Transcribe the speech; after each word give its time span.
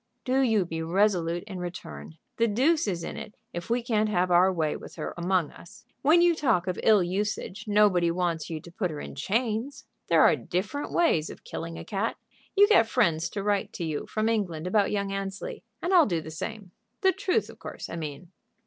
Do 0.25 0.39
you 0.39 0.65
be 0.65 0.81
resolute 0.81 1.43
in 1.43 1.59
return. 1.59 2.17
The 2.37 2.47
deuce 2.47 2.87
is 2.87 3.03
in 3.03 3.17
it 3.17 3.35
if 3.53 3.69
we 3.69 3.83
can't 3.83 4.09
have 4.09 4.31
our 4.31 4.51
way 4.51 4.75
with 4.75 4.95
her 4.95 5.13
among 5.15 5.51
us. 5.51 5.85
When 6.01 6.23
you 6.23 6.33
talk 6.33 6.65
of 6.65 6.79
ill 6.81 7.03
usage 7.03 7.65
nobody 7.67 8.09
wants 8.09 8.49
you 8.49 8.59
to 8.61 8.71
put 8.71 8.89
her 8.89 8.99
in 8.99 9.13
chains. 9.13 9.85
There 10.07 10.23
are 10.23 10.35
different 10.35 10.91
ways 10.91 11.29
of 11.29 11.43
killing 11.43 11.77
a 11.77 11.85
cat. 11.85 12.15
You 12.55 12.67
get 12.67 12.87
friends 12.89 13.29
to 13.29 13.43
write 13.43 13.73
to 13.73 13.83
you 13.85 14.07
from 14.07 14.27
England 14.27 14.65
about 14.65 14.89
young 14.91 15.11
Annesley, 15.11 15.61
and 15.83 15.93
I'll 15.93 16.07
do 16.07 16.19
the 16.19 16.31
same. 16.31 16.71
The 17.01 17.11
truth, 17.11 17.47
of 17.47 17.59
course, 17.59 17.87
I 17.87 17.95
mean." 17.95 18.31